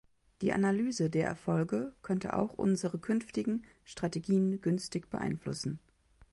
Die 0.41 0.51
Analyse 0.51 1.11
der 1.11 1.27
Erfolge 1.27 1.93
könnte 2.01 2.35
auch 2.35 2.53
unsere 2.57 2.97
künftigen 2.97 3.61
Strategien 3.85 4.59
günstig 4.59 5.11
beeinflussen. 5.11 5.77